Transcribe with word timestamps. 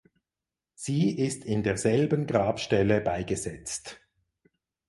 Sie 0.73 1.15
ist 1.15 1.45
in 1.45 1.61
derselben 1.61 2.25
Grabstelle 2.25 3.01
beigesetzt. 3.01 4.01